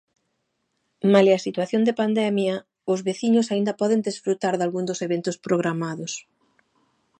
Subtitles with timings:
[1.13, 2.55] Malia a situación de pandemia,
[2.93, 6.13] os veciños aínda poden desfrutar dalgún dos eventos programados.